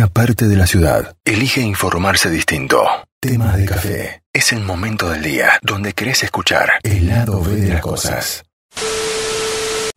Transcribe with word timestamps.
una 0.00 0.08
parte 0.08 0.48
de 0.48 0.56
la 0.56 0.66
ciudad 0.66 1.14
elige 1.26 1.60
informarse 1.60 2.30
distinto. 2.30 2.82
Temas 3.20 3.58
de 3.58 3.66
café. 3.66 4.22
Es 4.32 4.50
el 4.54 4.60
momento 4.60 5.10
del 5.10 5.22
día 5.22 5.58
donde 5.60 5.92
querés 5.92 6.22
escuchar 6.22 6.70
el 6.82 7.06
lado 7.06 7.42
B 7.42 7.56
de 7.56 7.68
las 7.68 7.82
cosas. 7.82 8.42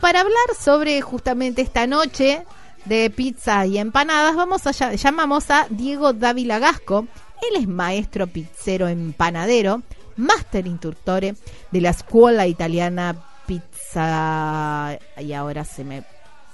Para 0.02 0.20
hablar 0.20 0.44
sobre 0.60 1.00
justamente 1.00 1.62
esta 1.62 1.88
noche 1.88 2.44
de 2.84 3.10
pizza 3.12 3.66
y 3.66 3.78
empanadas, 3.78 4.36
vamos 4.36 4.68
a 4.68 4.72
llamamos 4.72 5.50
a 5.50 5.68
Diego 5.70 6.12
Dávila 6.12 6.60
Gasco. 6.60 7.08
Él 7.50 7.62
es 7.62 7.70
maestro 7.70 8.28
pizzero 8.28 8.90
empanadero, 8.90 9.84
máster 10.18 10.68
instructor 10.68 11.22
de 11.24 11.82
la 11.82 11.92
escuela 11.92 12.46
italiana 12.46 13.16
pizza 13.46 15.00
y 15.18 15.32
ahora 15.32 15.64
se 15.64 15.86
me 15.86 16.04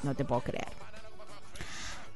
no 0.04 0.13
te 0.13 0.23
puedo 0.23 0.41
creer. 0.41 0.89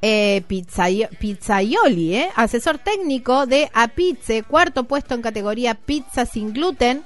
Eh, 0.05 0.43
Pizzaioli, 0.49 2.15
eh, 2.15 2.29
asesor 2.35 2.77
técnico 2.77 3.45
de 3.45 3.69
Apizze, 3.73 4.43
cuarto 4.43 4.83
puesto 4.83 5.15
en 5.15 5.21
categoría 5.21 5.75
pizza 5.75 6.25
sin 6.25 6.51
gluten. 6.51 7.03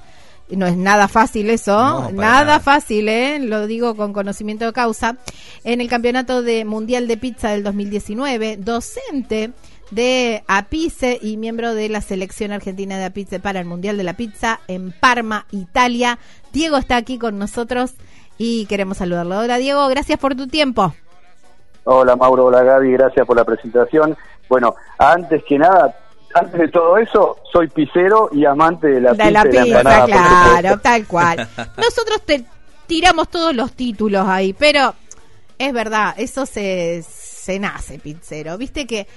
No 0.50 0.66
es 0.66 0.76
nada 0.76 1.08
fácil 1.08 1.52
eso, 1.52 2.10
nada, 2.12 2.60
fácil, 2.60 3.08
eh, 3.08 3.38
lo 3.38 3.68
digo 3.68 3.96
con 3.96 4.14
conocimiento 4.14 4.66
de 4.66 4.74
causa. 4.74 5.18
En 5.64 5.80
el 5.80 5.90
Campeonato 5.90 6.42
de 6.42 6.66
Mundial 6.66 7.08
de 7.08 7.18
Pizza 7.18 7.52
del 7.52 7.62
2019, 7.62 8.58
docente 8.58 9.52
de 9.92 10.44
Apice 10.48 11.20
y 11.22 11.38
miembro 11.38 11.76
de 11.76 11.90
la 11.90 12.02
selección 12.02 12.52
argentina 12.52 12.98
de 12.98 13.06
Apice 13.06 13.40
para 13.40 13.60
el 13.60 13.68
Mundial 13.68 13.98
de 13.98 14.06
la 14.06 14.18
Pizza 14.18 14.60
en 14.68 14.92
Parma, 14.92 15.46
Italia. 15.52 16.18
Diego 16.52 16.78
está 16.78 16.96
aquí 16.96 17.20
con 17.20 17.38
nosotros 17.38 17.94
y 18.40 18.66
queremos 18.66 18.98
saludarlo. 18.98 19.38
Hola 19.38 19.60
Diego, 19.60 19.88
gracias 19.88 20.18
por 20.18 20.34
tu 20.34 20.48
tiempo. 20.48 20.96
Hola 21.90 22.18
Mauro, 22.18 22.48
hola 22.48 22.64
Gaby, 22.64 22.92
gracias 22.92 23.26
por 23.26 23.38
la 23.38 23.46
presentación. 23.46 24.18
Bueno, 24.50 24.76
antes 24.98 25.42
que 25.46 25.58
nada, 25.58 25.96
antes 26.34 26.60
de 26.60 26.68
todo 26.68 26.98
eso, 26.98 27.38
soy 27.50 27.70
pisero 27.70 28.28
y 28.34 28.44
amante 28.44 28.88
de 28.88 29.00
la 29.00 29.14
de 29.14 29.32
La 29.32 29.44
pizza, 29.46 30.06
claro, 30.06 30.80
tal 30.82 31.08
cual. 31.08 31.48
Nosotros 31.78 32.24
te 32.26 32.44
tiramos 32.88 33.30
todos 33.30 33.56
los 33.56 33.72
títulos 33.72 34.28
ahí, 34.28 34.52
pero 34.52 34.96
es 35.58 35.72
verdad, 35.72 36.14
eso 36.18 36.46
se, 36.46 37.04
se 37.04 37.58
nace 37.58 38.00
pizzero. 38.00 38.58
Viste 38.58 38.86
que 38.86 39.08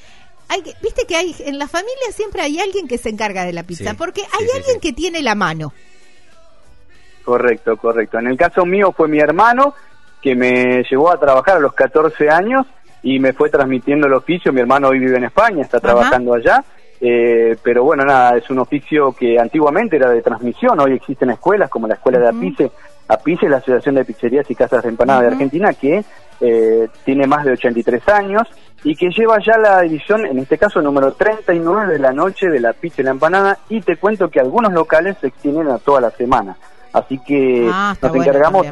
hay, 0.46 0.62
viste 0.80 1.06
que 1.08 1.16
hay 1.16 1.34
en 1.40 1.58
la 1.58 1.66
familia 1.66 2.12
siempre 2.12 2.42
hay 2.42 2.60
alguien 2.60 2.86
que 2.86 2.98
se 2.98 3.08
encarga 3.08 3.44
de 3.44 3.52
la 3.52 3.64
pizza, 3.64 3.94
porque 3.94 4.20
hay 4.20 4.46
alguien 4.56 4.78
que 4.78 4.92
tiene 4.92 5.22
la 5.22 5.34
mano. 5.34 5.72
Correcto, 7.24 7.76
correcto. 7.76 8.20
En 8.20 8.28
el 8.28 8.36
caso 8.36 8.64
mío 8.64 8.92
fue 8.96 9.08
mi 9.08 9.18
hermano 9.18 9.74
que 10.22 10.34
me 10.34 10.82
llevó 10.90 11.10
a 11.10 11.18
trabajar 11.18 11.56
a 11.56 11.60
los 11.60 11.72
14 11.72 12.28
años 12.28 12.66
y 13.02 13.18
me 13.18 13.32
fue 13.32 13.48
transmitiendo 13.48 14.06
el 14.06 14.14
oficio. 14.14 14.52
Mi 14.52 14.60
hermano 14.60 14.88
hoy 14.88 14.98
vive 14.98 15.16
en 15.16 15.24
España, 15.24 15.62
está 15.62 15.80
trabajando 15.80 16.34
allá. 16.34 16.62
Eh, 17.00 17.56
pero 17.62 17.82
bueno, 17.82 18.04
nada, 18.04 18.36
es 18.36 18.50
un 18.50 18.58
oficio 18.58 19.12
que 19.12 19.38
antiguamente 19.38 19.96
era 19.96 20.10
de 20.10 20.20
transmisión, 20.20 20.78
hoy 20.80 20.92
existen 20.92 21.30
escuelas 21.30 21.70
como 21.70 21.88
la 21.88 21.94
escuela 21.94 22.18
de 22.18 22.28
Apice, 22.28 22.70
Apice 23.10 23.46
es 23.46 23.50
la 23.50 23.56
Asociación 23.56 23.96
de 23.96 24.04
Pizzerías 24.04 24.48
y 24.50 24.54
Casas 24.54 24.82
de 24.82 24.90
Empanadas 24.90 25.22
de 25.22 25.28
Argentina, 25.28 25.72
que 25.72 26.04
eh, 26.40 26.88
tiene 27.04 27.26
más 27.26 27.44
de 27.44 27.52
83 27.52 28.08
años 28.08 28.42
y 28.84 28.94
que 28.94 29.10
lleva 29.10 29.38
ya 29.44 29.58
la 29.58 29.84
edición, 29.84 30.26
en 30.26 30.38
este 30.38 30.56
caso 30.56 30.80
número 30.80 31.12
39 31.12 31.94
de 31.94 31.98
la 31.98 32.12
noche 32.12 32.48
de 32.48 32.60
la 32.60 32.72
pizza 32.72 33.02
y 33.02 33.04
la 33.04 33.10
empanada, 33.10 33.58
y 33.68 33.80
te 33.80 33.96
cuento 33.96 34.30
que 34.30 34.38
algunos 34.38 34.72
locales 34.72 35.16
se 35.20 35.26
extienden 35.26 35.68
a 35.68 35.78
toda 35.78 36.02
la 36.02 36.10
semana. 36.10 36.56
Así 36.92 37.18
que 37.18 37.68
ah, 37.72 37.94
nos 38.00 38.14
encargamos, 38.14 38.66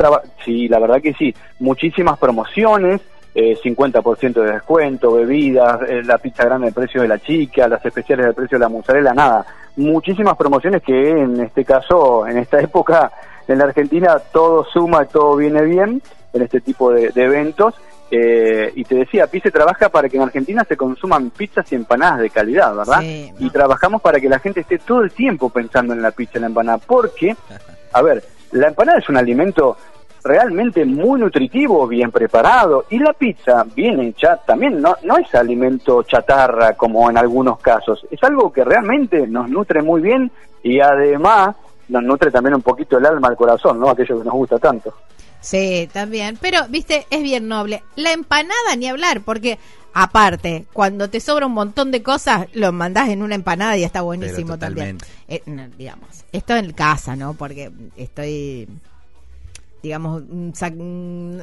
sí, 0.44 0.68
la 0.68 0.78
verdad 0.78 1.00
que 1.00 1.14
sí, 1.14 1.34
muchísimas 1.60 2.18
promociones, 2.18 3.00
eh, 3.34 3.56
50% 3.62 4.32
de 4.32 4.52
descuento, 4.52 5.12
bebidas, 5.12 5.82
eh, 5.88 6.02
la 6.04 6.18
pizza 6.18 6.44
grande 6.44 6.66
del 6.66 6.74
precio 6.74 7.02
de 7.02 7.08
la 7.08 7.18
chica, 7.18 7.68
las 7.68 7.84
especiales 7.84 8.26
del 8.26 8.34
precio 8.34 8.58
de 8.58 8.64
la 8.64 8.68
mozzarella, 8.68 9.12
nada. 9.14 9.46
Muchísimas 9.76 10.36
promociones 10.36 10.82
que 10.82 11.10
en 11.10 11.40
este 11.40 11.64
caso, 11.64 12.26
en 12.26 12.38
esta 12.38 12.60
época, 12.60 13.12
en 13.46 13.58
la 13.58 13.64
Argentina 13.64 14.18
todo 14.32 14.64
suma, 14.64 15.04
y 15.04 15.12
todo 15.12 15.36
viene 15.36 15.62
bien 15.62 16.02
en 16.32 16.42
este 16.42 16.60
tipo 16.60 16.92
de, 16.92 17.12
eventos. 17.14 17.74
Eh, 18.10 18.72
y 18.74 18.84
te 18.84 18.94
decía, 18.94 19.26
PICE 19.26 19.50
trabaja 19.50 19.90
para 19.90 20.08
que 20.08 20.16
en 20.16 20.22
Argentina 20.22 20.64
se 20.66 20.76
consuman 20.76 21.30
pizzas 21.30 21.70
y 21.72 21.74
empanadas 21.74 22.20
de 22.20 22.30
calidad, 22.30 22.74
¿verdad? 22.74 23.02
Y 23.02 23.50
trabajamos 23.50 24.00
para 24.00 24.18
que 24.18 24.28
la 24.28 24.38
gente 24.38 24.60
esté 24.60 24.78
todo 24.78 25.02
el 25.02 25.12
tiempo 25.12 25.50
pensando 25.50 25.92
en 25.92 26.00
la 26.00 26.10
pizza 26.10 26.38
y 26.38 26.40
la 26.40 26.46
empanada, 26.46 26.78
porque 26.78 27.36
a 27.92 28.02
ver, 28.02 28.24
la 28.52 28.68
empanada 28.68 28.98
es 28.98 29.08
un 29.08 29.18
alimento 29.18 29.76
realmente 30.24 30.84
muy 30.84 31.20
nutritivo, 31.20 31.86
bien 31.86 32.10
preparado, 32.10 32.86
y 32.90 32.98
la 32.98 33.12
pizza 33.12 33.64
bien 33.74 34.00
hecha 34.00 34.36
también 34.36 34.80
no, 34.80 34.96
no 35.04 35.18
es 35.18 35.34
alimento 35.34 36.02
chatarra 36.02 36.74
como 36.74 37.08
en 37.10 37.18
algunos 37.18 37.58
casos, 37.60 38.06
es 38.10 38.22
algo 38.22 38.52
que 38.52 38.64
realmente 38.64 39.26
nos 39.26 39.48
nutre 39.48 39.82
muy 39.82 40.00
bien 40.00 40.30
y 40.62 40.80
además 40.80 41.56
nos 41.88 42.02
nutre 42.02 42.30
también 42.30 42.54
un 42.54 42.62
poquito 42.62 42.98
el 42.98 43.06
alma, 43.06 43.28
el 43.28 43.36
corazón, 43.36 43.80
¿no? 43.80 43.88
Aquello 43.90 44.18
que 44.18 44.24
nos 44.24 44.34
gusta 44.34 44.58
tanto. 44.58 44.92
Sí, 45.40 45.88
también. 45.92 46.38
Pero, 46.40 46.66
viste, 46.68 47.06
es 47.10 47.22
bien 47.22 47.48
noble. 47.48 47.82
La 47.96 48.12
empanada 48.12 48.76
ni 48.76 48.88
hablar, 48.88 49.20
porque 49.22 49.58
aparte, 49.94 50.66
cuando 50.72 51.10
te 51.10 51.20
sobra 51.20 51.46
un 51.46 51.52
montón 51.52 51.90
de 51.90 52.02
cosas, 52.02 52.46
lo 52.54 52.72
mandás 52.72 53.08
en 53.08 53.22
una 53.22 53.34
empanada 53.34 53.76
y 53.76 53.84
está 53.84 54.02
buenísimo 54.02 54.58
también. 54.58 54.98
Eh, 55.28 55.42
digamos, 55.76 56.24
esto 56.32 56.56
en 56.56 56.72
casa, 56.72 57.16
¿no? 57.16 57.34
Porque 57.34 57.70
estoy 57.96 58.68
digamos, 59.82 60.22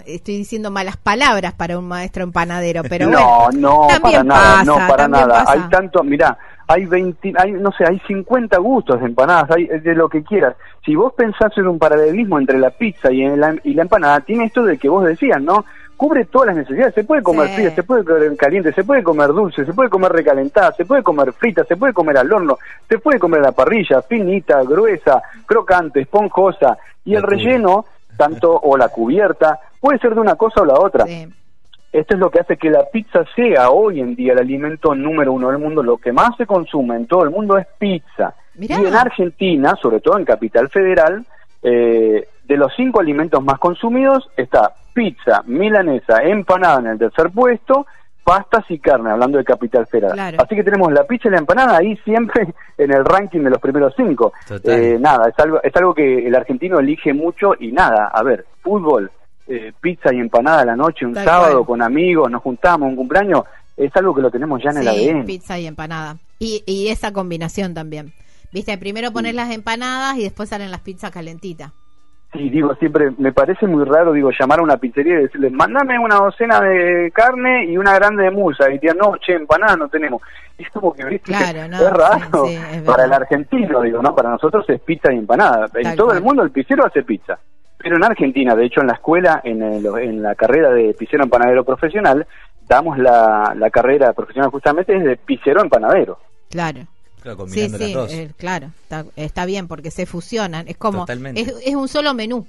estoy 0.05 0.37
diciendo 0.37 0.69
malas 0.69 0.97
palabras 0.97 1.53
para 1.53 1.79
un 1.79 1.87
maestro 1.87 2.23
empanadero, 2.23 2.83
pero 2.83 3.09
no, 3.09 3.49
no, 3.51 3.87
para 4.01 4.23
nada, 4.23 4.63
no, 4.63 4.75
para 4.75 5.07
nada. 5.07 5.45
Hay 5.47 5.61
tanto, 5.69 6.03
mira, 6.03 6.37
hay 6.67 6.85
20, 6.85 7.33
hay, 7.37 7.51
no 7.51 7.71
sé, 7.71 7.85
hay 7.87 7.99
50 8.07 8.57
gustos 8.57 8.99
de 8.99 9.07
empanadas, 9.07 9.51
hay 9.51 9.67
de 9.67 9.95
lo 9.95 10.09
que 10.09 10.23
quieras. 10.23 10.55
Si 10.83 10.95
vos 10.95 11.13
pensás 11.13 11.55
en 11.57 11.67
un 11.67 11.79
paralelismo 11.79 12.39
entre 12.39 12.59
la 12.59 12.71
pizza 12.71 13.11
y 13.11 13.23
la, 13.35 13.55
y 13.63 13.73
la 13.73 13.83
empanada, 13.83 14.21
tiene 14.21 14.45
esto 14.45 14.63
de 14.63 14.77
que 14.77 14.89
vos 14.89 15.05
decías, 15.05 15.41
¿no? 15.41 15.65
Cubre 15.95 16.25
todas 16.25 16.47
las 16.47 16.57
necesidades, 16.57 16.93
se 16.93 17.05
puede 17.05 17.23
comer 17.23 17.47
fría, 17.49 17.71
se 17.71 17.83
puede 17.83 18.03
comer 18.03 18.35
caliente, 18.35 18.73
se 18.73 18.83
puede 18.83 19.01
comer 19.01 19.29
dulce, 19.29 19.63
se 19.63 19.73
puede 19.73 19.89
comer 19.89 20.11
recalentada, 20.11 20.73
se 20.73 20.85
puede 20.85 21.03
comer 21.03 21.31
frita, 21.31 21.63
se 21.63 21.77
puede 21.77 21.93
comer 21.93 22.17
al 22.17 22.33
horno, 22.33 22.57
se 22.89 22.99
puede 22.99 23.17
comer 23.17 23.39
a 23.39 23.43
la 23.43 23.51
parrilla, 23.53 24.01
finita, 24.01 24.61
gruesa, 24.63 25.21
crocante, 25.45 26.01
esponjosa, 26.01 26.77
y 27.05 27.15
el 27.15 27.23
relleno, 27.23 27.85
tanto 28.17 28.59
o 28.59 28.75
la 28.75 28.89
cubierta, 28.89 29.59
puede 29.79 29.99
ser 29.99 30.15
de 30.15 30.19
una 30.19 30.35
cosa 30.35 30.61
o 30.61 30.65
la 30.65 30.73
otra. 30.73 31.05
Esto 31.95 32.15
es 32.15 32.19
lo 32.19 32.29
que 32.29 32.41
hace 32.41 32.57
que 32.57 32.69
la 32.69 32.83
pizza 32.91 33.23
sea 33.37 33.69
hoy 33.69 34.01
en 34.01 34.15
día 34.15 34.33
el 34.33 34.39
alimento 34.39 34.93
número 34.93 35.31
uno 35.31 35.49
del 35.49 35.59
mundo. 35.59 35.81
Lo 35.81 35.97
que 35.97 36.11
más 36.11 36.35
se 36.35 36.45
consume 36.45 36.97
en 36.97 37.07
todo 37.07 37.23
el 37.23 37.29
mundo 37.29 37.57
es 37.57 37.65
pizza. 37.77 38.33
Y 38.59 38.71
en 38.71 38.93
Argentina, 38.93 39.77
sobre 39.81 40.01
todo 40.01 40.17
en 40.17 40.25
Capital 40.25 40.67
Federal, 40.67 41.25
eh, 41.63 42.27
de 42.43 42.57
los 42.57 42.73
cinco 42.75 42.99
alimentos 42.99 43.41
más 43.41 43.59
consumidos 43.59 44.29
está 44.35 44.73
pizza, 44.93 45.41
milanesa, 45.45 46.21
empanada 46.21 46.79
en 46.81 46.87
el 46.87 46.99
tercer 46.99 47.29
puesto, 47.31 47.85
pastas 48.25 48.65
y 48.69 48.79
carne, 48.79 49.11
hablando 49.11 49.37
de 49.37 49.45
Capital 49.45 49.87
Federal. 49.87 50.35
Así 50.37 50.53
que 50.53 50.65
tenemos 50.65 50.91
la 50.91 51.05
pizza 51.05 51.29
y 51.29 51.31
la 51.31 51.37
empanada 51.37 51.77
ahí 51.77 51.95
siempre 52.03 52.45
en 52.77 52.91
el 52.91 53.05
ranking 53.05 53.39
de 53.39 53.51
los 53.51 53.61
primeros 53.61 53.93
cinco. 53.95 54.33
Eh, 54.65 54.97
nada, 54.99 55.29
es 55.29 55.39
algo, 55.39 55.63
es 55.63 55.73
algo 55.77 55.93
que 55.93 56.27
el 56.27 56.35
argentino 56.35 56.77
elige 56.77 57.13
mucho 57.13 57.53
y 57.57 57.71
nada, 57.71 58.11
a 58.13 58.21
ver, 58.21 58.45
fútbol, 58.61 59.09
eh, 59.47 59.73
pizza 59.79 60.13
y 60.13 60.19
empanada 60.19 60.61
a 60.61 60.65
la 60.65 60.75
noche, 60.75 61.05
un 61.05 61.15
sábado 61.15 61.65
con 61.65 61.81
amigos, 61.81 62.29
nos 62.31 62.41
juntamos, 62.41 62.89
un 62.89 62.95
cumpleaños, 62.95 63.43
es 63.77 63.91
algo 63.95 64.15
que 64.15 64.21
lo 64.21 64.31
tenemos 64.31 64.61
ya 64.63 64.71
en 64.71 64.77
el 64.77 64.87
ADN. 64.87 65.25
pizza 65.25 65.59
y 65.59 65.67
empanada. 65.67 66.17
Y, 66.39 66.63
y 66.65 66.87
esa 66.87 67.11
combinación 67.13 67.73
también. 67.73 68.13
Viste, 68.51 68.77
primero 68.77 69.11
pones 69.11 69.35
las 69.35 69.51
empanadas 69.51 70.17
y 70.17 70.23
después 70.23 70.49
salen 70.49 70.71
las 70.71 70.79
pizzas 70.81 71.11
calentitas. 71.11 71.71
Sí, 72.33 72.49
digo, 72.49 72.75
siempre 72.75 73.11
me 73.17 73.31
parece 73.31 73.65
muy 73.65 73.85
raro, 73.85 74.11
digo, 74.11 74.29
llamar 74.37 74.59
a 74.59 74.63
una 74.63 74.77
pizzería 74.77 75.19
y 75.19 75.23
decirles, 75.23 75.51
mándame 75.53 75.97
una 75.97 76.15
docena 76.15 76.59
de 76.59 77.11
carne 77.13 77.65
y 77.65 77.77
una 77.77 77.93
grande 77.95 78.23
de 78.23 78.31
musa. 78.31 78.69
Y 78.69 78.73
decían, 78.73 78.97
no, 78.97 79.15
che, 79.17 79.33
empanada 79.33 79.77
no 79.77 79.87
tenemos. 79.87 80.21
es 80.57 80.69
como 80.69 80.93
que, 80.93 81.05
¿viste? 81.05 81.31
Claro, 81.31 81.67
no, 81.69 81.77
es 81.77 81.91
raro 81.91 82.45
para 82.85 83.05
el 83.05 83.13
argentino, 83.13 83.81
digo, 83.81 84.01
¿no? 84.01 84.13
Para 84.13 84.29
nosotros 84.29 84.65
es 84.69 84.81
pizza 84.81 85.13
y 85.13 85.17
empanada. 85.17 85.67
en 85.73 85.95
todo 85.95 86.11
el 86.11 86.21
mundo 86.21 86.43
el 86.43 86.51
pizzero 86.51 86.85
hace 86.85 87.03
pizza. 87.03 87.39
Pero 87.77 87.97
en 87.97 88.03
Argentina, 88.03 88.55
de 88.55 88.65
hecho 88.65 88.81
en 88.81 88.87
la 88.87 88.93
escuela, 88.93 89.41
en, 89.43 89.61
en 89.61 90.21
la 90.21 90.35
carrera 90.35 90.71
de 90.71 90.93
pizzero 90.93 91.23
empanadero 91.23 91.63
profesional, 91.63 92.25
damos 92.67 92.97
la, 92.97 93.53
la 93.55 93.69
carrera 93.69 94.13
profesional 94.13 94.49
justamente 94.49 94.95
es 94.95 95.03
de 95.03 95.17
pizzero 95.17 95.61
empanadero. 95.61 96.19
Claro. 96.49 96.81
Claro, 97.21 97.47
sí, 97.47 97.67
sí, 97.69 97.95
eh, 98.11 98.29
claro, 98.37 98.67
está, 99.15 99.45
bien 99.45 99.67
porque 99.67 99.89
se 99.89 100.05
fusionan, 100.05 100.67
es 100.67 100.77
como, 100.77 101.07
es, 101.07 101.55
es, 101.65 101.73
un 101.73 101.87
solo 101.87 102.13
menú. 102.13 102.45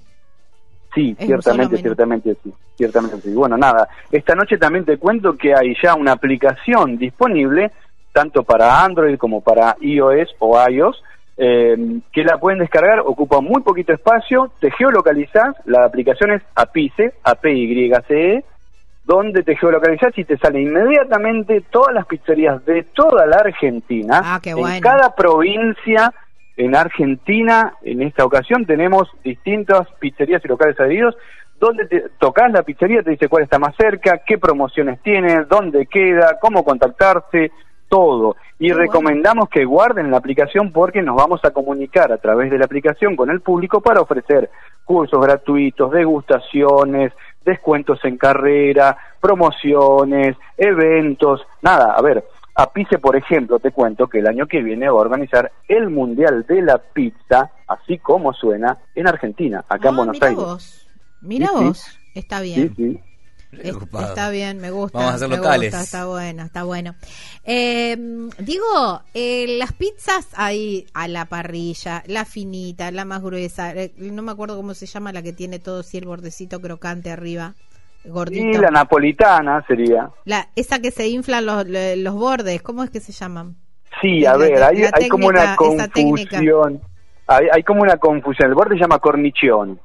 Sí, 0.94 1.16
ciertamente, 1.18 1.78
ciertamente 1.78 2.36
sí, 2.44 2.52
ciertamente 2.76 3.22
sí. 3.22 3.32
Bueno, 3.32 3.56
nada, 3.56 3.88
esta 4.12 4.34
noche 4.34 4.58
también 4.58 4.84
te 4.84 4.98
cuento 4.98 5.34
que 5.34 5.54
hay 5.54 5.74
ya 5.82 5.94
una 5.94 6.12
aplicación 6.12 6.98
disponible, 6.98 7.72
tanto 8.12 8.42
para 8.42 8.84
Android 8.84 9.16
como 9.16 9.40
para 9.40 9.78
iOS 9.80 10.34
o 10.40 10.62
iOS, 10.68 11.02
eh, 11.36 11.76
que 12.12 12.24
la 12.24 12.38
pueden 12.38 12.60
descargar, 12.60 13.00
ocupa 13.00 13.40
muy 13.40 13.62
poquito 13.62 13.92
espacio, 13.92 14.52
te 14.60 14.70
geolocalizás, 14.70 15.54
la 15.66 15.84
aplicación 15.84 16.32
es 16.32 16.42
APICE, 16.54 17.12
a 17.24 17.34
p 17.34 17.52
y 17.52 17.90
c 17.90 18.34
e 18.36 18.44
donde 19.04 19.44
te 19.44 19.56
geolocalizás 19.56 20.18
y 20.18 20.24
te 20.24 20.36
sale 20.36 20.60
inmediatamente 20.60 21.62
todas 21.70 21.94
las 21.94 22.06
pizzerías 22.06 22.64
de 22.64 22.82
toda 22.92 23.24
la 23.26 23.36
Argentina. 23.36 24.20
Ah, 24.24 24.40
qué 24.42 24.52
bueno. 24.52 24.74
En 24.74 24.80
cada 24.80 25.14
provincia 25.14 26.12
en 26.56 26.74
Argentina, 26.74 27.74
en 27.82 28.02
esta 28.02 28.24
ocasión, 28.24 28.66
tenemos 28.66 29.08
distintas 29.22 29.86
pizzerías 30.00 30.44
y 30.44 30.48
locales 30.48 30.78
adheridos 30.80 31.16
donde 31.60 31.86
te 31.86 32.04
tocas 32.18 32.50
la 32.52 32.62
pizzería, 32.62 33.02
te 33.02 33.10
dice 33.10 33.28
cuál 33.28 33.44
está 33.44 33.58
más 33.58 33.74
cerca, 33.76 34.20
qué 34.26 34.38
promociones 34.38 35.00
tiene, 35.02 35.44
dónde 35.48 35.86
queda, 35.86 36.38
cómo 36.40 36.64
contactarse, 36.64 37.50
todo. 37.88 38.36
Y 38.58 38.72
recomendamos 38.72 39.48
que 39.48 39.64
guarden 39.64 40.10
la 40.10 40.16
aplicación 40.18 40.72
porque 40.72 41.02
nos 41.02 41.16
vamos 41.16 41.44
a 41.44 41.50
comunicar 41.50 42.10
a 42.12 42.18
través 42.18 42.50
de 42.50 42.58
la 42.58 42.64
aplicación 42.64 43.16
con 43.16 43.30
el 43.30 43.40
público 43.40 43.80
para 43.80 44.00
ofrecer 44.00 44.50
cursos 44.84 45.20
gratuitos, 45.20 45.90
degustaciones, 45.92 47.12
descuentos 47.44 47.98
en 48.04 48.16
carrera, 48.16 48.96
promociones, 49.20 50.36
eventos, 50.56 51.42
nada, 51.62 51.92
a 51.96 52.02
ver, 52.02 52.24
Apice, 52.58 52.98
por 52.98 53.16
ejemplo, 53.16 53.58
te 53.58 53.70
cuento 53.70 54.06
que 54.08 54.20
el 54.20 54.26
año 54.26 54.46
que 54.46 54.62
viene 54.62 54.86
va 54.88 54.92
a 54.98 55.02
organizar 55.02 55.52
el 55.68 55.90
Mundial 55.90 56.46
de 56.48 56.62
la 56.62 56.78
Pizza, 56.78 57.50
así 57.68 57.98
como 57.98 58.32
suena, 58.32 58.78
en 58.94 59.06
Argentina, 59.06 59.62
acá 59.68 59.88
en 59.90 59.94
Ah, 59.94 59.96
Buenos 59.98 60.14
mira 60.16 60.26
Aires. 60.28 60.42
Vos. 60.44 60.88
Mira 61.20 61.48
Sí, 61.48 61.54
sí. 61.58 61.64
vos, 61.64 61.98
está 62.14 62.40
bien. 62.40 62.74
Sí, 62.74 63.00
Está 63.52 64.30
bien, 64.30 64.58
me 64.58 64.70
gusta. 64.70 64.98
Vamos 64.98 65.12
a 65.12 65.16
hacer 65.16 65.28
me 65.28 65.36
locales. 65.36 65.70
gusta, 65.72 65.84
está 65.84 66.06
bueno, 66.06 66.42
está 66.44 66.64
bueno. 66.64 66.94
Eh, 67.44 67.96
digo, 68.38 69.02
eh, 69.14 69.56
las 69.58 69.72
pizzas 69.72 70.28
hay 70.34 70.86
a 70.94 71.08
la 71.08 71.24
parrilla, 71.26 72.02
la 72.06 72.24
finita, 72.24 72.90
la 72.90 73.04
más 73.04 73.22
gruesa, 73.22 73.72
eh, 73.74 73.92
no 73.98 74.22
me 74.22 74.32
acuerdo 74.32 74.56
cómo 74.56 74.74
se 74.74 74.86
llama 74.86 75.12
la 75.12 75.22
que 75.22 75.32
tiene 75.32 75.58
todo 75.58 75.80
así 75.80 75.96
el 75.98 76.06
bordecito 76.06 76.60
crocante 76.60 77.10
arriba, 77.10 77.54
gordito. 78.04 78.58
Y 78.58 78.60
la 78.60 78.70
napolitana 78.70 79.64
sería. 79.66 80.10
La- 80.24 80.48
esa 80.56 80.80
que 80.80 80.90
se 80.90 81.08
inflan 81.08 81.46
los, 81.46 81.64
los 81.68 82.14
bordes, 82.14 82.62
¿cómo 82.62 82.82
es 82.84 82.90
que 82.90 83.00
se 83.00 83.12
llaman? 83.12 83.56
Sí, 84.02 84.20
La- 84.20 84.32
a 84.32 84.36
ver, 84.36 84.58
la- 84.58 84.66
hay, 84.68 84.82
hay 84.92 85.08
como 85.08 85.28
una 85.28 85.56
confusión. 85.56 86.82
Hay, 87.28 87.46
hay 87.52 87.62
como 87.62 87.82
una 87.82 87.96
confusión. 87.96 88.48
El 88.50 88.54
borde 88.54 88.74
se 88.76 88.80
llama 88.82 88.98
cornichón. 88.98 89.80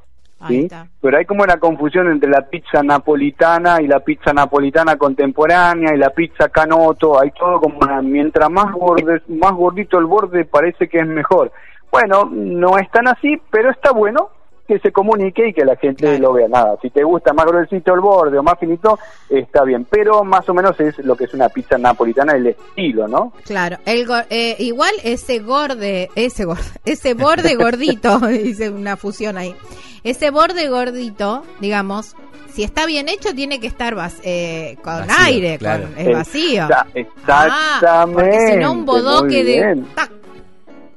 ¿Sí? 0.47 0.67
Pero 1.01 1.17
hay 1.17 1.25
como 1.25 1.43
una 1.43 1.57
confusión 1.57 2.11
entre 2.11 2.29
la 2.29 2.41
pizza 2.41 2.83
napolitana 2.83 3.81
y 3.81 3.88
la 3.88 3.99
pizza 3.99 4.33
napolitana 4.33 4.97
contemporánea 4.97 5.93
y 5.93 5.97
la 5.97 6.09
pizza 6.09 6.49
canoto. 6.49 7.21
Hay 7.21 7.31
todo 7.31 7.59
como 7.59 7.77
una, 7.79 8.01
mientras 8.01 8.49
más 8.49 8.71
borde, 8.73 9.21
más 9.27 9.53
gordito 9.53 9.97
el 9.97 10.05
borde 10.05 10.45
parece 10.45 10.88
que 10.88 10.99
es 10.99 11.07
mejor. 11.07 11.51
Bueno, 11.91 12.29
no 12.31 12.77
es 12.77 12.89
tan 12.91 13.07
así, 13.07 13.41
pero 13.49 13.71
está 13.71 13.91
bueno 13.91 14.29
que 14.71 14.79
se 14.79 14.91
comunique 14.94 15.50
y 15.50 15.53
que 15.53 15.65
la 15.65 15.75
gente 15.75 16.06
Claro. 16.06 16.19
lo 16.19 16.33
vea. 16.33 16.47
Nada, 16.47 16.77
si 16.81 16.89
te 16.89 17.03
gusta 17.03 17.33
más 17.33 17.45
gruesito 17.45 17.94
el 17.94 18.00
borde 18.00 18.38
o 18.38 18.44
más 18.44 18.57
finito, 18.57 18.97
está 19.29 19.65
bien. 19.65 19.85
Pero 19.89 20.23
más 20.23 20.47
o 20.47 20.53
menos 20.53 20.79
es 20.79 20.97
lo 21.00 21.18
que 21.18 21.25
es 21.25 21.33
una 21.33 21.50
pizza 21.50 21.77
napolitana, 21.77 22.33
el 22.38 22.47
estilo, 22.47 23.07
¿no? 23.09 23.33
Claro, 23.45 23.77
el 23.85 24.07
go- 24.07 24.23
eh, 24.29 24.56
igual 24.59 24.94
ese 25.03 25.39
gorde, 25.39 26.09
ese 26.15 26.45
gorde, 26.45 26.62
ese 26.85 27.13
borde 27.15 27.56
gordito, 27.56 28.19
hice 28.31 28.69
una 28.69 28.95
fusión 28.95 29.38
ahí. 29.38 29.53
Ese 30.06 30.29
borde 30.31 30.69
gordito, 30.69 31.44
digamos, 31.59 32.15
si 32.53 32.63
está 32.63 32.85
bien 32.85 33.09
hecho 33.09 33.33
tiene 33.35 33.59
que 33.59 33.67
estar 33.67 33.94
vas- 33.95 34.19
eh, 34.24 34.77
con 34.83 35.06
Vacío, 35.06 35.15
aire, 35.25 35.57
claro. 35.57 35.83
con, 35.83 35.97
es 35.97 36.13
vacío. 36.13 36.63
Exa- 36.63 36.85
Ah, 37.27 37.75
exactamente. 37.75 38.13
porque 38.13 38.47
si 38.53 38.56
no 38.57 38.71
un 38.71 38.85
bodoque 38.85 39.44
de 39.44 39.83
tac, 39.95 40.12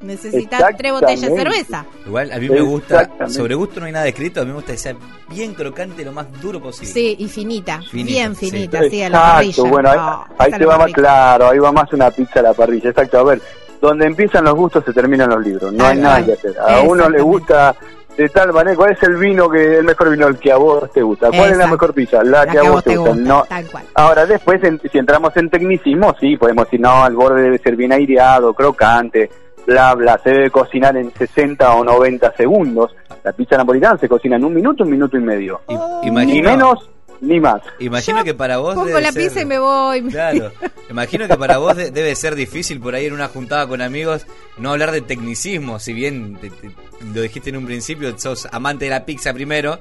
necesita 0.05 0.69
tres 0.77 0.93
botellas 0.93 1.21
de 1.31 1.37
cerveza. 1.37 1.85
Igual 2.07 2.33
a 2.33 2.39
mí 2.39 2.49
me 2.49 2.61
gusta, 2.61 3.11
sobre 3.29 3.55
gusto 3.55 3.81
no 3.81 3.87
hay 3.87 3.93
nada 3.93 4.07
escrito, 4.07 4.41
a 4.41 4.45
mí 4.45 4.51
me 4.51 4.57
gusta 4.57 4.73
que 4.73 4.79
sea 4.79 4.95
bien 5.29 5.55
crocante, 5.55 6.05
lo 6.05 6.13
más 6.13 6.27
duro 6.41 6.61
posible. 6.61 6.93
Sí, 6.93 7.17
y 7.19 7.29
finita, 7.29 7.81
Finita, 7.91 8.07
bien 8.11 8.37
finita, 8.37 8.81
sí, 8.89 9.03
a 9.03 9.09
la 9.09 9.21
parrilla. 9.23 9.51
Exacto, 9.51 9.71
bueno, 9.71 9.91
ahí, 9.91 9.99
Ah, 10.01 10.27
ahí 10.39 10.49
esa 10.51 10.59
te 10.59 10.65
va 10.67 10.79
más 10.79 10.93
claro, 10.93 11.49
ahí 11.49 11.59
va 11.59 11.73
más 11.73 11.93
una 11.93 12.11
pizza 12.11 12.41
a 12.41 12.43
la 12.43 12.55
parrilla, 12.55 12.91
exacto. 12.91 13.19
A 13.19 13.25
ver, 13.25 13.41
donde 13.81 14.07
empiezan 14.07 14.45
los 14.45 14.55
gustos 14.55 14.85
se 14.85 14.93
terminan 14.93 15.29
los 15.31 15.45
libros, 15.45 15.73
no 15.73 15.87
hay 15.87 15.99
nada 15.99 16.25
que 16.25 16.33
hacer. 16.33 16.55
A 16.59 16.81
uno 16.83 17.09
le 17.09 17.21
gusta 17.21 17.75
de 18.17 18.29
tal 18.29 18.53
manera, 18.53 18.77
¿cuál 18.77 18.93
es 18.93 19.03
el 19.03 19.17
vino 19.17 19.51
que 19.51 19.79
el 19.79 19.85
mejor 19.85 20.09
vino 20.11 20.29
el 20.29 20.39
que 20.39 20.53
a 20.53 20.57
vos 20.57 20.89
te 20.93 21.03
gusta? 21.03 21.31
¿Cuál 21.31 21.51
es 21.51 21.57
la 21.59 21.67
mejor 21.67 21.93
pizza? 21.93 22.23
La, 22.23 22.47
que 22.47 22.59
a 22.59 22.63
vos 22.63 22.85
te 22.85 22.97
gusta. 22.97 23.15
No, 23.17 23.45
tal 23.49 23.67
cual. 23.69 23.85
Ahora, 23.95 24.25
después, 24.25 24.63
en- 24.63 24.81
si 24.91 24.99
entramos 24.99 25.37
en 25.37 25.51
tecnicismo, 25.51 26.15
sí, 26.21 26.37
podemos 26.37 26.67
decir, 26.67 26.81
no, 26.81 27.05
el 27.09 27.15
borde 27.17 27.43
debe 27.43 27.59
ser 27.59 27.75
bien 27.75 27.91
aireado, 27.93 28.55
crocante, 28.55 29.29
bla, 29.67 29.95
bla, 29.95 30.21
se 30.23 30.31
debe 30.31 30.51
cocinar 30.51 30.97
en 30.97 31.13
60 31.15 31.75
o 31.75 31.85
90 31.85 32.35
segundos. 32.37 32.95
La 33.23 33.33
pizza 33.33 33.57
napolitana 33.57 33.99
se 33.99 34.09
cocina 34.09 34.37
en 34.37 34.45
un 34.45 34.55
minuto, 34.55 34.85
un 34.85 34.91
minuto 34.91 35.17
y 35.17 35.21
medio. 35.21 35.61
Ni 36.03 36.11
menos, 36.43 36.91
ni 37.21 37.41
más. 37.41 37.63
imagino 37.79 38.19
Yo 38.19 38.25
que 38.25 38.35
para 38.35 38.59
vos 38.59 38.75
Pongo 38.75 38.87
debe 38.89 39.01
la 39.01 39.13
ser- 39.13 39.23
pizza 39.23 39.41
y 39.41 39.47
me 39.47 39.59
voy. 39.59 40.03
Claro, 40.11 40.53
imagino 40.91 41.27
que 41.27 41.37
para 41.37 41.57
vos 41.59 41.75
de- 41.77 41.91
debe 41.91 42.15
ser 42.17 42.35
difícil 42.35 42.81
por 42.81 42.95
ahí 42.95 43.07
en 43.07 43.15
una 43.15 43.29
juntada 43.29 43.67
con 43.67 43.81
amigos 43.81 44.27
no 44.59 44.71
hablar 44.73 44.91
de 44.93 45.01
tecnicismo, 45.01 45.79
si 45.79 45.93
bien 45.95 46.37
te- 46.37 46.51
te- 46.51 46.71
lo 47.15 47.23
dijiste 47.23 47.51
en 47.51 47.57
un 47.57 47.67
principio, 47.67 48.17
sos 48.19 48.47
amante 48.53 48.85
de 48.87 48.91
la 48.91 49.05
pizza 49.07 49.33
primero, 49.33 49.79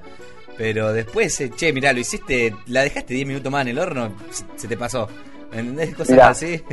pero 0.57 0.93
después, 0.93 1.41
eh, 1.41 1.49
che, 1.53 1.73
mirá, 1.73 1.91
lo 1.91 1.99
hiciste, 1.99 2.55
la 2.67 2.81
dejaste 2.83 3.13
10 3.15 3.27
minutos 3.27 3.51
más 3.51 3.63
en 3.63 3.69
el 3.69 3.79
horno, 3.79 4.13
se- 4.29 4.45
se 4.55 4.67
te 4.69 4.77
pasó. 4.77 5.09
¿Entendés? 5.51 5.89
Cosas 5.95 6.09
Mirá. 6.11 6.29
así. 6.29 6.63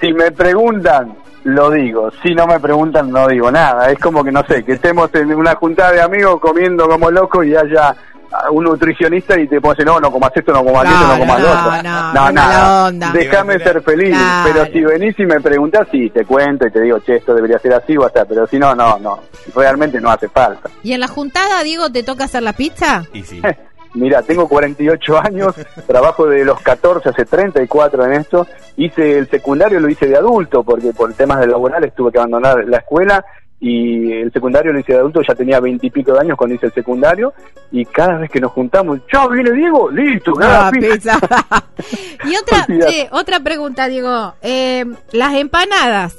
Si 0.00 0.12
me 0.12 0.30
preguntan, 0.32 1.16
lo 1.44 1.70
digo. 1.70 2.10
Si 2.22 2.34
no 2.34 2.46
me 2.46 2.60
preguntan, 2.60 3.10
no 3.10 3.26
digo 3.28 3.50
nada. 3.50 3.90
Es 3.90 3.98
como 3.98 4.22
que, 4.22 4.32
no 4.32 4.44
sé, 4.46 4.64
que 4.64 4.72
estemos 4.72 5.12
en 5.14 5.34
una 5.34 5.54
juntada 5.56 5.92
de 5.92 6.02
amigos 6.02 6.40
comiendo 6.40 6.88
como 6.88 7.10
locos 7.10 7.46
y 7.46 7.56
haya 7.56 7.96
un 8.50 8.64
nutricionista 8.64 9.38
y 9.40 9.48
te 9.48 9.60
pone, 9.60 9.84
no, 9.84 9.98
no 10.00 10.10
comas 10.12 10.30
esto, 10.34 10.52
no 10.52 10.62
comas 10.62 10.84
esto, 10.84 11.06
no 11.06 11.18
comas 11.18 11.40
lo 11.40 11.46
no, 11.48 11.52
otro. 11.52 11.70
no, 11.72 12.26
qué 12.26 12.32
nada. 12.32 13.12
Déjame 13.12 13.58
ser 13.58 13.82
feliz. 13.82 14.10
Claro. 14.10 14.50
Pero 14.52 14.66
si 14.66 14.80
venís 14.84 15.18
y 15.18 15.26
me 15.26 15.40
preguntas, 15.40 15.88
sí, 15.90 16.10
te 16.10 16.24
cuento 16.24 16.66
y 16.66 16.70
te 16.70 16.82
digo, 16.82 17.00
che, 17.00 17.16
esto 17.16 17.34
debería 17.34 17.58
ser 17.58 17.74
así 17.74 17.96
o 17.96 18.04
hasta. 18.04 18.24
Pero 18.24 18.46
si 18.46 18.58
no, 18.58 18.74
no, 18.74 18.98
no. 18.98 19.20
Realmente 19.54 20.00
no 20.00 20.10
hace 20.10 20.28
falta. 20.28 20.68
¿Y 20.82 20.92
en 20.92 21.00
la 21.00 21.08
juntada, 21.08 21.62
Diego, 21.62 21.90
te 21.90 22.02
toca 22.02 22.24
hacer 22.24 22.42
la 22.42 22.52
pizza? 22.52 23.04
Y 23.12 23.22
sí. 23.22 23.40
Mira, 23.94 24.22
tengo 24.22 24.48
48 24.48 25.18
años, 25.24 25.54
trabajo 25.86 26.26
de 26.26 26.44
los 26.44 26.60
14 26.60 27.08
hace 27.08 27.24
34 27.24 28.04
en 28.06 28.12
esto. 28.12 28.46
Hice 28.76 29.18
el 29.18 29.28
secundario, 29.30 29.80
lo 29.80 29.88
hice 29.88 30.06
de 30.06 30.16
adulto, 30.16 30.62
porque 30.62 30.92
por 30.92 31.12
temas 31.14 31.40
de 31.40 31.46
laborales 31.48 31.94
tuve 31.94 32.12
que 32.12 32.18
abandonar 32.18 32.64
la 32.66 32.78
escuela. 32.78 33.24
Y 33.60 34.12
el 34.12 34.32
secundario 34.32 34.72
lo 34.72 34.78
hice 34.78 34.92
de 34.92 35.00
adulto, 35.00 35.20
ya 35.26 35.34
tenía 35.34 35.58
20 35.58 35.84
y 35.84 35.90
pico 35.90 36.12
de 36.12 36.20
años 36.20 36.36
cuando 36.36 36.54
hice 36.54 36.66
el 36.66 36.72
secundario. 36.72 37.32
Y 37.72 37.84
cada 37.86 38.18
vez 38.18 38.30
que 38.30 38.38
nos 38.40 38.52
juntamos, 38.52 39.00
chao, 39.10 39.28
viene 39.30 39.50
Diego, 39.50 39.90
listo, 39.90 40.32
nada, 40.38 40.68
Ah, 40.68 40.70
pizza. 40.70 41.18
pizza. 41.18 41.18
y 42.24 42.36
otra, 42.36 42.66
otra 43.10 43.40
pregunta, 43.40 43.88
Diego. 43.88 44.34
Eh, 44.42 44.84
las 45.10 45.34
empanadas, 45.34 46.14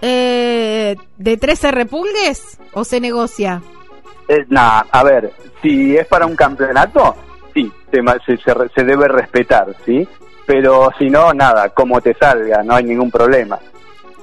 eh, 0.00 0.96
¿de 1.18 1.36
13 1.36 1.72
repulgues 1.72 2.58
o 2.72 2.84
se 2.84 3.00
negocia? 3.00 3.60
Eh, 4.30 4.46
nah, 4.48 4.84
a 4.92 5.02
ver, 5.02 5.32
si 5.60 5.96
es 5.96 6.06
para 6.06 6.24
un 6.24 6.36
campeonato, 6.36 7.16
sí, 7.52 7.68
se, 7.90 8.00
se, 8.36 8.68
se 8.72 8.84
debe 8.84 9.08
respetar, 9.08 9.66
¿sí? 9.84 10.06
Pero 10.46 10.88
si 10.96 11.10
no, 11.10 11.34
nada, 11.34 11.70
como 11.70 12.00
te 12.00 12.14
salga, 12.14 12.62
no 12.62 12.76
hay 12.76 12.84
ningún 12.84 13.10
problema. 13.10 13.58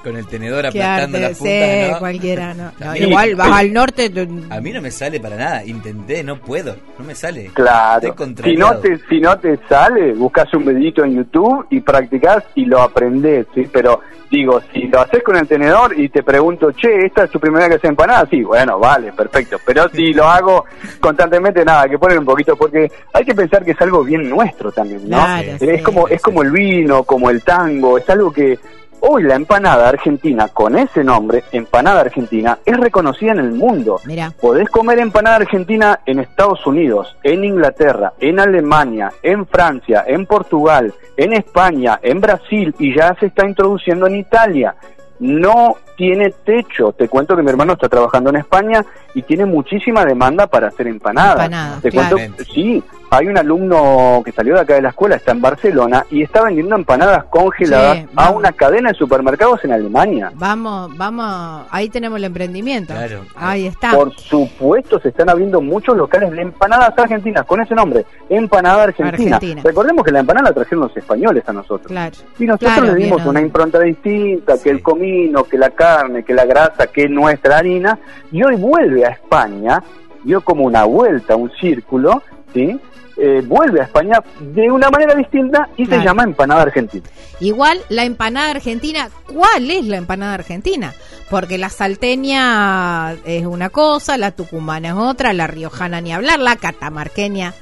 Con 0.07 0.15
el 0.15 0.25
tenedor 0.25 0.61
Que 0.61 0.67
aplastando 0.69 1.17
arte, 1.17 1.27
las 1.29 1.37
puntas, 1.37 1.69
sí, 1.85 1.91
¿no? 1.91 1.99
cualquiera, 1.99 2.53
no. 2.53 2.95
Igual 2.95 3.35
vas 3.35 3.51
al 3.51 3.73
norte. 3.73 4.09
te- 4.09 4.27
A 4.49 4.61
mí 4.61 4.71
no 4.71 4.81
me 4.81 4.89
sale 4.89 5.19
para 5.19 5.35
nada, 5.35 5.65
intenté, 5.65 6.23
no 6.23 6.37
puedo, 6.39 6.77
no 6.97 7.03
me 7.03 7.13
sale. 7.13 7.51
Claro. 7.53 8.07
Estoy 8.07 8.51
Si 8.51 8.55
no, 8.55 8.77
te, 8.77 8.97
si 9.09 9.19
no 9.19 9.37
te 9.37 9.59
sale, 9.67 10.13
buscas 10.13 10.53
un 10.53 10.63
videito 10.65 11.03
en 11.03 11.15
YouTube 11.17 11.67
y 11.71 11.81
practicás 11.81 12.45
y 12.55 12.63
lo 12.63 12.81
aprendés, 12.81 13.47
¿sí? 13.53 13.67
Pero 13.69 13.99
digo, 14.31 14.61
si 14.73 14.83
lo 14.87 15.01
haces 15.01 15.21
con 15.23 15.35
el 15.35 15.45
tenedor 15.45 15.99
y 15.99 16.07
te 16.07 16.23
pregunto, 16.23 16.71
che, 16.71 17.05
¿esta 17.05 17.25
es 17.25 17.29
tu 17.31 17.39
primera 17.41 17.65
vez 17.65 17.71
que 17.71 17.75
haces 17.75 17.89
empanada? 17.89 18.25
Sí, 18.29 18.41
bueno, 18.43 18.79
vale, 18.79 19.11
perfecto. 19.11 19.57
Pero 19.65 19.89
si 19.89 20.13
lo 20.13 20.25
hago 20.25 20.63
constantemente, 21.01 21.65
nada, 21.65 21.89
que 21.89 21.99
poner 21.99 22.17
un 22.17 22.25
poquito, 22.25 22.55
porque 22.55 22.89
hay 23.13 23.25
que 23.25 23.35
pensar 23.35 23.65
que 23.65 23.71
es 23.71 23.81
algo 23.81 24.05
bien 24.05 24.29
nuestro 24.29 24.71
también, 24.71 25.01
¿no? 25.09 25.17
Claro, 25.17 25.51
es 25.59 25.59
sí. 25.77 25.83
como 25.83 26.07
es 26.07 26.21
como 26.21 26.43
el 26.43 26.51
vino, 26.51 27.03
como 27.03 27.29
el 27.29 27.43
tango, 27.43 27.97
es 27.97 28.09
algo 28.09 28.31
que 28.31 28.57
hoy 29.01 29.23
la 29.23 29.35
empanada 29.35 29.89
argentina, 29.89 30.47
con 30.47 30.77
ese 30.77 31.03
nombre, 31.03 31.43
empanada 31.51 32.01
argentina, 32.01 32.59
es 32.65 32.77
reconocida 32.77 33.31
en 33.31 33.39
el 33.39 33.51
mundo. 33.51 33.99
Mira, 34.05 34.33
Podés 34.39 34.69
comer 34.69 34.99
empanada 34.99 35.37
argentina 35.37 35.99
en 36.05 36.19
Estados 36.19 36.65
Unidos, 36.65 37.15
en 37.23 37.43
Inglaterra, 37.43 38.13
en 38.19 38.39
Alemania, 38.39 39.11
en 39.23 39.45
Francia, 39.47 40.03
en 40.07 40.25
Portugal, 40.25 40.93
en 41.15 41.33
España, 41.33 41.99
en 42.01 42.21
Brasil 42.21 42.73
y 42.79 42.95
ya 42.95 43.15
se 43.19 43.27
está 43.27 43.45
introduciendo 43.47 44.07
en 44.07 44.15
Italia. 44.17 44.75
No 45.19 45.77
tiene 45.97 46.31
techo. 46.45 46.93
Te 46.93 47.09
cuento 47.09 47.35
que 47.35 47.41
mi 47.41 47.49
hermano 47.49 47.73
está 47.73 47.89
trabajando 47.89 48.29
en 48.29 48.37
España 48.37 48.85
y 49.15 49.23
tiene 49.23 49.45
muchísima 49.45 50.05
demanda 50.05 50.45
para 50.47 50.67
hacer 50.67 50.87
empanadas. 50.87 51.45
Empanadas, 51.45 51.81
Te 51.81 51.89
claro. 51.89 52.17
cuento, 52.17 52.43
sí, 52.43 52.83
hay 53.09 53.27
un 53.27 53.37
alumno 53.37 54.21
que 54.25 54.31
salió 54.31 54.55
de 54.55 54.61
acá 54.61 54.75
de 54.75 54.81
la 54.81 54.89
escuela, 54.89 55.15
está 55.15 55.31
en 55.31 55.41
Barcelona, 55.41 56.05
y 56.11 56.23
está 56.23 56.43
vendiendo 56.43 56.75
empanadas 56.75 57.23
congeladas 57.25 57.97
Sí, 57.99 58.05
a 58.15 58.29
una 58.31 58.51
cadena 58.51 58.89
de 58.89 58.95
supermercados 58.95 59.63
en 59.63 59.71
Alemania. 59.71 60.31
Vamos, 60.35 60.95
vamos, 60.97 61.65
ahí 61.71 61.89
tenemos 61.89 62.17
el 62.17 62.25
emprendimiento. 62.25 62.93
Claro. 62.93 63.21
Ahí 63.35 63.67
está. 63.67 63.91
Por 63.91 64.13
supuesto, 64.15 64.99
se 64.99 65.09
están 65.09 65.29
abriendo 65.29 65.61
muchos 65.61 65.95
locales 65.95 66.31
de 66.31 66.41
empanadas 66.41 66.93
argentinas 66.97 67.45
con 67.45 67.61
ese 67.61 67.73
nombre, 67.75 68.05
Empanada 68.29 68.83
Argentina. 68.83 69.35
Argentina. 69.37 69.61
Recordemos 69.63 70.03
que 70.03 70.11
la 70.11 70.19
empanada 70.19 70.49
la 70.49 70.53
trajeron 70.55 70.81
los 70.87 70.97
españoles 70.97 71.43
a 71.47 71.53
nosotros. 71.53 71.87
Claro. 71.87 72.15
Y 72.39 72.45
nosotros 72.45 72.73
Claro, 72.73 72.87
le 72.93 72.95
dimos 73.03 73.17
bien, 73.17 73.29
una 73.29 73.41
impronta 73.41 73.79
distinta, 73.79 74.57
Sí. 74.57 74.63
que 74.65 74.69
el 74.71 74.81
comino, 74.81 75.43
que 75.45 75.57
la 75.57 75.69
carne, 75.69 76.23
que 76.23 76.33
la 76.33 76.45
grasa, 76.45 76.87
que 76.87 77.07
nuestra 77.07 77.57
harina, 77.59 77.97
y 78.31 78.43
hoy 78.43 78.55
vuelve 78.57 79.05
a 79.05 79.09
España, 79.09 79.81
dio 80.23 80.41
como 80.41 80.63
una 80.65 80.83
vuelta, 80.83 81.35
un 81.35 81.49
círculo, 81.51 82.21
¿sí? 82.53 82.79
Eh, 83.19 83.41
vuelve 83.45 83.81
a 83.81 83.85
España 83.85 84.19
de 84.39 84.69
una 84.69 84.89
manera 84.91 85.15
distinta 85.15 85.67
y 85.75 85.85
Claro. 85.87 86.01
se 86.01 86.07
llama 86.07 86.23
empanada 86.23 86.61
argentina. 86.63 87.09
Igual 87.39 87.81
la 87.89 88.03
empanada 88.03 88.51
argentina, 88.51 89.09
¿cuál 89.25 89.71
es 89.71 89.85
la 89.85 89.97
empanada 89.97 90.35
argentina? 90.35 90.93
Porque 91.29 91.57
la 91.57 91.69
salteña 91.69 93.13
es 93.25 93.45
una 93.45 93.69
cosa, 93.69 94.17
la 94.17 94.31
tucumana 94.31 94.89
es 94.89 94.93
otra, 94.95 95.33
la 95.33 95.47
riojana 95.47 95.99
ni 96.01 96.13
hablar, 96.13 96.39
la 96.39 96.55
catamarqueña 96.57 97.53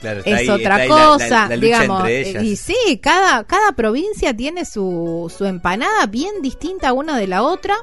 Claro, 0.00 0.18
está 0.18 0.30
es 0.30 0.36
ahí- 0.40 0.48
otra 0.50 0.82
está 0.82 0.82
ahí 0.82 0.88
la- 1.00 1.06
cosa, 1.06 1.28
la, 1.28 1.48
la 1.48 1.56
lucha 1.56 1.66
digamos. 1.66 2.00
entre 2.00 2.20
ellas. 2.28 2.42
Y 2.44 2.56
sí, 2.56 2.98
cada, 3.02 3.44
cada 3.44 3.72
provincia 3.72 4.36
tiene 4.36 4.66
su, 4.66 5.32
su 5.34 5.46
empanada 5.46 6.04
bien 6.06 6.42
distinta 6.42 6.92
una 6.92 7.16
de 7.16 7.26
la 7.26 7.42
otra. 7.42 7.74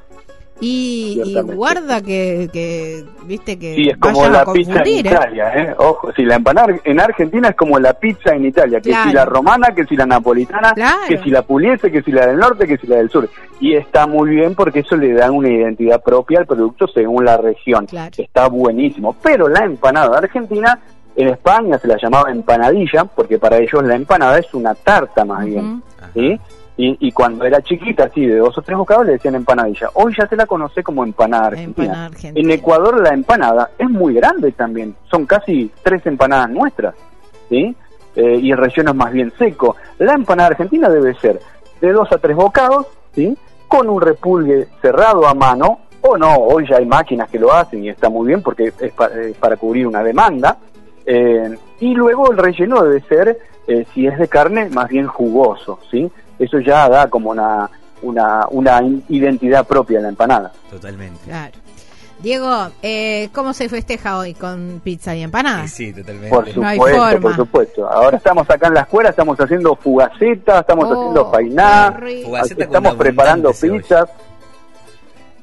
Y, 0.64 1.20
guarda 1.56 2.02
que, 2.02 2.48
que, 2.54 3.04
viste 3.26 3.58
que 3.58 3.74
Sí, 3.76 3.90
es 3.90 3.98
como 3.98 4.28
la 4.30 4.46
pizza 4.46 4.80
en 4.82 4.88
¿eh? 4.88 5.00
Italia, 5.00 5.52
¿eh? 5.56 5.76
Ojo, 5.80 6.14
si 6.14 6.24
la 6.24 6.36
empanada 6.36 6.76
en 6.84 7.00
Argentina 7.00 7.50
es 7.50 7.56
como 7.56 7.80
la 7.80 7.94
pizza 7.94 8.36
en 8.36 8.46
Italia, 8.46 8.80
que 8.80 8.92
Claro. 8.92 9.10
si 9.10 9.16
la 9.16 9.26
romana, 9.26 9.70
que 9.76 9.86
si 9.86 9.96
la 9.96 10.06
napolitana, 10.06 10.74
Claro. 10.74 11.00
que 11.08 11.18
si 11.18 11.32
la 11.32 11.42
puliese, 11.42 11.92
que 11.92 12.04
si 12.04 12.12
la 12.12 12.28
del 12.28 12.38
norte, 12.38 12.68
que 12.68 12.78
si 12.78 12.86
la 12.86 12.98
del 12.98 13.10
sur. 13.10 13.28
Y 13.60 13.74
está 13.76 14.06
muy 14.06 14.30
bien 14.30 14.54
porque 14.54 14.80
eso 14.80 14.96
le 14.96 15.14
da 15.14 15.32
una 15.32 15.50
identidad 15.50 16.02
propia 16.04 16.40
al 16.40 16.46
producto 16.46 16.88
según 16.88 17.26
la 17.26 17.38
región. 17.38 17.88
Claro. 17.88 18.12
Está 18.16 18.48
buenísimo. 18.48 19.16
Pero 19.24 19.48
la 19.48 19.66
empanada 19.66 20.20
argentina, 20.20 20.80
en 21.16 21.28
España 21.30 21.80
se 21.80 21.88
la 21.88 21.98
llamaba 22.02 22.30
empanadilla, 22.32 23.06
porque 23.06 23.40
para 23.40 23.58
ellos 23.58 23.84
la 23.84 23.96
empanada 23.96 24.38
es 24.38 24.54
una 24.54 24.76
tarta 24.76 25.26
más 25.26 25.44
bien. 25.44 25.82
¿sí? 26.14 26.40
Y, 26.84 26.98
y 27.08 27.12
cuando 27.12 27.46
era 27.46 27.62
chiquita, 27.62 28.06
así 28.06 28.26
de 28.26 28.38
dos 28.38 28.58
o 28.58 28.62
tres 28.62 28.76
bocados, 28.78 29.06
le 29.06 29.12
decían 29.14 29.36
empanadilla. 29.36 29.90
Hoy 29.94 30.16
ya 30.18 30.26
se 30.28 30.36
la 30.36 30.46
conoce 30.48 30.82
como 30.82 31.04
empanada 31.04 31.48
argentina. 31.48 31.86
Empanada 31.86 32.06
argentina. 32.08 32.46
En 32.46 32.52
Ecuador 32.60 33.02
la 33.02 33.10
empanada 33.14 33.70
es 33.78 33.90
muy 33.90 34.14
grande 34.16 34.52
también. 34.54 34.96
Son 35.10 35.26
casi 35.26 35.70
tres 35.84 36.04
empanadas 36.08 36.50
nuestras. 36.50 36.96
¿sí? 37.50 37.76
Eh, 38.16 38.40
y 38.42 38.52
el 38.52 38.58
relleno 38.58 38.92
es 38.92 38.98
más 38.98 39.12
bien 39.12 39.32
seco. 39.38 39.76
La 40.00 40.14
empanada 40.14 40.50
argentina 40.50 40.90
debe 40.90 41.14
ser 41.16 41.40
de 41.82 41.92
dos 41.92 42.12
a 42.12 42.18
tres 42.18 42.36
bocados, 42.36 42.88
¿sí? 43.14 43.38
con 43.68 43.88
un 43.90 44.02
repulgue 44.02 44.68
cerrado 44.82 45.28
a 45.28 45.34
mano. 45.34 45.80
O 46.02 46.18
no, 46.18 46.34
hoy 46.36 46.66
ya 46.68 46.78
hay 46.78 46.86
máquinas 46.88 47.30
que 47.30 47.38
lo 47.38 47.54
hacen 47.54 47.84
y 47.84 47.90
está 47.90 48.10
muy 48.10 48.26
bien 48.28 48.42
porque 48.42 48.74
es, 48.80 48.92
pa- 48.94 49.06
es 49.08 49.38
para 49.38 49.56
cubrir 49.56 49.86
una 49.86 50.02
demanda. 50.02 50.58
Eh, 51.06 51.56
y 51.80 51.94
luego 51.94 52.32
el 52.32 52.38
relleno 52.38 52.82
debe 52.82 53.02
ser, 53.02 53.38
eh, 53.68 53.86
si 53.94 54.08
es 54.08 54.18
de 54.18 54.28
carne, 54.28 54.68
más 54.72 54.88
bien 54.90 55.06
jugoso, 55.06 55.78
¿sí? 55.92 56.10
Eso 56.44 56.60
ya 56.60 56.90
da 56.90 57.08
como 57.08 57.30
una, 57.30 57.70
una, 58.02 58.48
una 58.50 58.82
identidad 59.10 59.66
propia 59.66 60.00
a 60.00 60.02
la 60.04 60.10
empanada. 60.10 60.52
Totalmente. 60.70 61.20
Claro. 61.26 61.52
Diego, 62.20 62.68
eh, 62.84 63.30
¿cómo 63.34 63.52
se 63.54 63.68
festeja 63.68 64.18
hoy 64.20 64.36
con 64.36 64.80
pizza 64.84 65.16
y 65.16 65.24
empanada? 65.24 65.68
Sí, 65.68 65.88
sí, 65.88 65.94
totalmente. 66.02 66.30
Por 66.30 66.56
No 66.58 66.68
hay 66.68 66.78
supuesto, 66.78 67.00
forma. 67.02 67.22
por 67.22 67.36
supuesto. 67.36 67.90
Ahora 67.92 68.18
estamos 68.18 68.48
acá 68.50 68.68
en 68.68 68.74
la 68.76 68.82
escuela, 68.82 69.10
estamos 69.10 69.40
haciendo 69.40 69.76
fugacetas, 69.76 70.60
estamos 70.62 70.86
Oh, 70.88 70.94
haciendo. 70.94 71.26
Fugaceta 72.24 72.56
con 72.56 72.64
estamos 72.64 72.96
preparando 72.96 73.52
pizzas. 73.52 74.10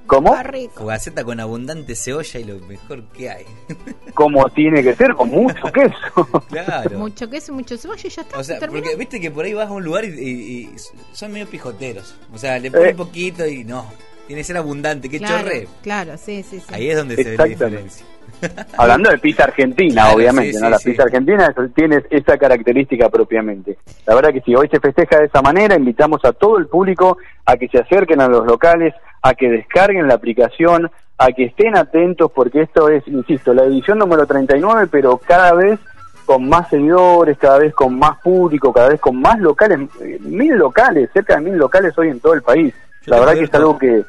¿Cómo? 0.08 0.34
Fugaceta 0.74 1.22
con 1.22 1.38
abundante 1.38 1.94
cebolla 1.94 2.40
y 2.40 2.44
lo 2.44 2.58
mejor 2.66 3.04
que 3.12 3.30
hay. 3.30 3.44
Como 4.14 4.48
tiene 4.50 4.82
que 4.82 4.94
ser, 4.96 5.14
con 5.14 5.28
mucho 5.28 5.62
queso. 5.72 6.26
Claro. 6.48 6.98
Mucho 6.98 7.28
queso, 7.30 7.52
mucho 7.52 7.76
cebolla 7.76 8.02
y 8.04 8.08
ya 8.10 8.22
está. 8.22 8.38
O 8.38 8.42
sea, 8.42 8.58
porque 8.58 8.96
viste 8.96 9.20
que 9.20 9.30
por 9.30 9.44
ahí 9.44 9.52
vas 9.54 9.68
a 9.68 9.72
un 9.72 9.84
lugar 9.84 10.04
y, 10.04 10.08
y- 10.08 10.60
y 10.64 10.70
son 11.12 11.30
medio 11.32 11.46
pijoteros. 11.46 12.14
O 12.32 12.38
sea, 12.38 12.58
le 12.58 12.70
ponen 12.70 12.88
Eh. 12.88 12.90
un 12.92 12.96
poquito 12.96 13.46
y 13.46 13.64
no. 13.64 13.86
Tiene 14.26 14.40
que 14.40 14.44
ser 14.44 14.56
abundante, 14.56 15.08
que 15.08 15.18
claro, 15.18 15.38
chorre. 15.38 15.68
Claro, 15.82 16.16
sí, 16.18 16.42
sí, 16.42 16.58
sí. 16.60 16.66
Ahí 16.74 16.90
es 16.90 16.96
donde 16.96 17.16
se 17.16 17.30
ve 17.30 17.36
la 17.36 17.44
diferencia. 17.44 18.04
Hablando 18.76 19.10
de 19.10 19.18
pizza 19.18 19.44
argentina, 19.44 20.02
Claro, 20.02 20.16
obviamente, 20.16 20.52
sí, 20.52 20.58
¿no? 20.60 20.66
sí, 20.66 20.70
la 20.70 20.78
sí. 20.78 20.90
pizza 20.90 21.02
argentina 21.04 21.54
tiene 21.74 22.02
esa 22.10 22.38
característica 22.38 23.08
propiamente. 23.08 23.78
La 24.06 24.14
verdad 24.14 24.32
que 24.32 24.40
si 24.42 24.54
hoy 24.54 24.68
se 24.68 24.80
festeja 24.80 25.18
de 25.18 25.26
esa 25.26 25.42
manera, 25.42 25.76
invitamos 25.76 26.24
a 26.24 26.32
todo 26.32 26.58
el 26.58 26.66
público 26.66 27.18
a 27.46 27.56
que 27.56 27.68
se 27.68 27.78
acerquen 27.78 28.20
a 28.20 28.28
los 28.28 28.46
locales, 28.46 28.94
a 29.22 29.34
que 29.34 29.48
descarguen 29.50 30.06
la 30.08 30.14
aplicación, 30.14 30.90
a 31.18 31.28
que 31.32 31.44
estén 31.46 31.76
atentos, 31.76 32.30
porque 32.32 32.62
esto 32.62 32.88
es, 32.88 33.06
insisto, 33.08 33.52
la 33.52 33.64
edición 33.64 33.98
número 33.98 34.26
39, 34.26 34.86
pero 34.90 35.18
cada 35.18 35.52
vez 35.54 35.80
con 36.24 36.48
más 36.48 36.68
seguidores, 36.68 37.38
cada 37.38 37.58
vez 37.58 37.74
con 37.74 37.98
más 37.98 38.18
público, 38.20 38.72
cada 38.72 38.90
vez 38.90 39.00
con 39.00 39.18
más 39.20 39.40
locales, 39.40 39.80
eh, 40.02 40.18
mil 40.20 40.54
locales, 40.56 41.08
cerca 41.12 41.36
de 41.36 41.40
mil 41.40 41.56
locales 41.56 41.96
hoy 41.98 42.08
en 42.10 42.20
todo 42.20 42.34
el 42.34 42.42
país. 42.42 42.72
Yo 43.06 43.14
la 43.14 43.20
verdad 43.20 43.34
que 43.34 43.44
es 43.44 43.54
algo 43.54 43.78
que... 43.78 44.04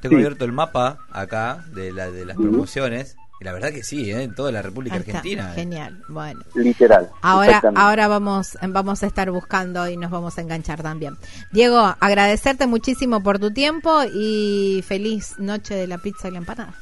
Tengo 0.00 0.16
Sí. 0.16 0.24
abierto 0.24 0.44
el 0.44 0.50
mapa 0.52 0.96
acá 1.12 1.58
de, 1.74 1.92
la, 1.92 2.10
de 2.10 2.24
las 2.24 2.36
promociones. 2.36 3.16
Y 3.42 3.44
la 3.44 3.52
verdad 3.52 3.72
que 3.72 3.82
sí, 3.82 4.08
¿eh? 4.08 4.22
en 4.22 4.36
toda 4.36 4.52
la 4.52 4.62
República 4.62 4.94
Argentina. 4.94 5.50
¿eh? 5.50 5.56
Genial. 5.56 6.00
Bueno. 6.06 6.42
Literal. 6.54 7.10
Ahora, 7.22 7.60
ahora 7.74 8.06
vamos, 8.06 8.56
vamos 8.68 9.02
a 9.02 9.06
estar 9.08 9.32
buscando 9.32 9.88
y 9.88 9.96
nos 9.96 10.12
vamos 10.12 10.38
a 10.38 10.42
enganchar 10.42 10.80
también. 10.80 11.16
Diego, 11.50 11.96
agradecerte 11.98 12.68
muchísimo 12.68 13.20
por 13.20 13.40
tu 13.40 13.52
tiempo 13.52 14.04
y 14.14 14.84
feliz 14.86 15.40
noche 15.40 15.74
de 15.74 15.88
la 15.88 15.98
pizza 15.98 16.28
y 16.28 16.30
la 16.30 16.38
empanada. 16.38 16.74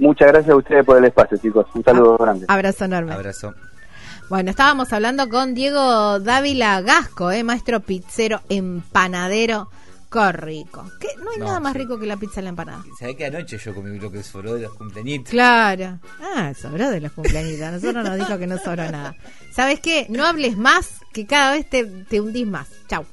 Muchas 0.00 0.32
gracias 0.32 0.52
a 0.52 0.56
ustedes 0.56 0.84
por 0.84 0.98
el 0.98 1.04
espacio, 1.04 1.38
chicos. 1.38 1.66
Un 1.72 1.84
saludo 1.84 2.18
grande. 2.18 2.44
Abrazo 2.48 2.86
enorme. 2.86 3.12
Abrazo. 3.12 3.54
Bueno, 4.28 4.50
estábamos 4.50 4.92
hablando 4.92 5.28
con 5.28 5.54
Diego 5.54 6.18
Dávila 6.18 6.80
Gasco, 6.80 7.30
eh, 7.30 7.44
maestro 7.44 7.78
pizzero 7.78 8.40
empanadero. 8.48 9.68
Qué 10.14 10.32
rico. 10.32 10.90
¿Qué? 11.00 11.08
No 11.22 11.30
hay 11.32 11.38
No, 11.38 11.46
nada 11.46 11.60
más 11.60 11.72
sí. 11.72 11.80
rico 11.80 11.98
que 11.98 12.06
la 12.06 12.16
pizza 12.16 12.40
y 12.40 12.44
la 12.44 12.50
empanada. 12.50 12.84
¿Sabés 12.98 13.16
que 13.16 13.26
anoche 13.26 13.58
yo 13.58 13.74
comí 13.74 13.98
lo 13.98 14.10
que 14.10 14.22
sobró 14.22 14.54
de 14.54 14.62
los 14.62 14.74
cumpleañitos? 14.74 15.30
Claro. 15.30 15.98
Ah, 16.22 16.52
sobró 16.54 16.90
de 16.90 17.00
los 17.00 17.12
cumpleaños. 17.12 17.60
A 17.60 17.72
nosotros 17.72 18.04
nos 18.04 18.16
dijo 18.16 18.38
que 18.38 18.46
no 18.46 18.56
sobró 18.58 18.90
nada. 18.90 19.16
¿Sabes 19.52 19.80
qué? 19.80 20.06
No 20.10 20.24
hables 20.24 20.56
más, 20.56 21.00
que 21.12 21.26
cada 21.26 21.52
vez 21.52 21.68
te, 21.68 21.84
te 21.84 22.20
hundís 22.20 22.46
más. 22.46 22.68
Chau. 22.88 23.04